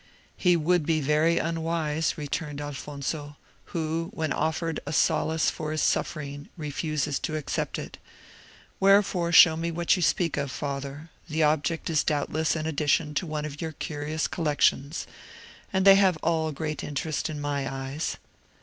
"He 0.35 0.55
would 0.55 0.83
be 0.87 0.99
very 0.99 1.37
unwise," 1.37 2.17
returned 2.17 2.59
Alfonso, 2.59 3.37
"who, 3.65 4.09
when 4.15 4.33
offered 4.33 4.79
a 4.87 4.91
solace 4.91 5.51
for 5.51 5.71
his 5.71 5.83
suffering, 5.83 6.49
refuses 6.57 7.19
to 7.19 7.35
accept 7.35 7.77
it. 7.77 7.99
Wherefore 8.79 9.31
show 9.31 9.55
me 9.55 9.69
what 9.69 9.95
you 9.95 10.01
speak 10.01 10.37
of, 10.37 10.49
father; 10.49 11.11
the 11.29 11.43
object 11.43 11.87
is 11.87 12.03
doubtless 12.03 12.55
an 12.55 12.65
addition 12.65 13.13
to 13.13 13.27
one 13.27 13.45
of 13.45 13.61
your 13.61 13.73
curious 13.73 14.27
collections, 14.27 15.05
and 15.71 15.85
they 15.85 15.97
have 15.97 16.17
all 16.23 16.51
great 16.51 16.83
interest 16.83 17.29
in 17.29 17.39
my 17.39 17.71
eyes." 17.71 18.17